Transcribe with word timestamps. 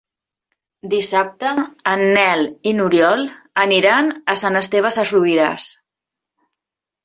Dissabte 0.93 1.51
en 1.91 2.01
Nel 2.15 2.41
i 2.71 2.75
n'Oriol 2.79 3.23
aniran 3.67 4.13
a 4.35 4.39
Sant 4.45 4.61
Esteve 4.65 4.95
Sesrovires. 4.99 5.73